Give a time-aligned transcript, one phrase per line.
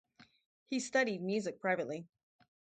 [0.65, 2.07] He studied music privately.